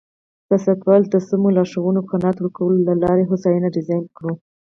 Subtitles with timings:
[0.47, 4.33] سیاستوالو ته د سمو لارښوونو قناعت ورکولو له لارې هوساینه ډیزاین کړو.